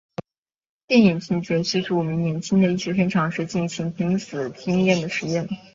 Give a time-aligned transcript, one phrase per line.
[0.87, 5.47] 电影剧情叙述五名年轻的医学生尝试进行濒死经验的实验。